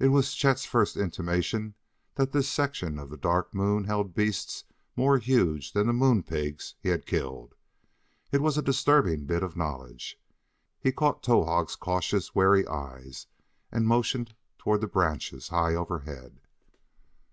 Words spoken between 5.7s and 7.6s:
than the "Moon pigs" he had killed: